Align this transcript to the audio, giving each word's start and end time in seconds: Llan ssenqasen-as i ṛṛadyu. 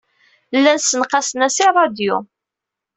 Llan 0.57 0.79
ssenqasen-as 0.81 1.57
i 1.65 1.67
ṛṛadyu. 1.69 2.17